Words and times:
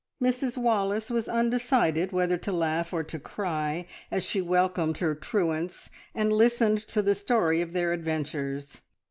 Mrs 0.19 0.57
Wallace 0.57 1.11
was 1.11 1.29
undecided 1.29 2.11
whether 2.11 2.35
to 2.35 2.51
laugh 2.51 2.91
or 2.91 3.03
to 3.03 3.19
cry 3.19 3.85
as 4.09 4.25
she 4.25 4.41
welcomed 4.41 4.97
her 4.97 5.13
truants 5.13 5.91
and 6.15 6.33
listened 6.33 6.79
to 6.87 7.03
the 7.03 7.13
story 7.13 7.61
of 7.61 7.73
their 7.73 7.93
adventures. 7.93 8.81